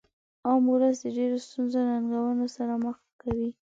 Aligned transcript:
عام 0.45 0.63
ولس 0.73 0.95
د 1.03 1.05
ډیرو 1.17 1.37
سترو 1.45 1.81
ننګونو 1.89 2.45
سره 2.55 2.73
مخ 2.83 2.97
کوي. 3.21 3.49